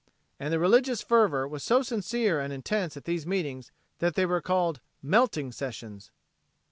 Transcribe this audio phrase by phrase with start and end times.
[0.39, 4.41] And the religious fervor was so sincere and intense at these meetings that they were
[4.41, 6.09] called "melting sessions."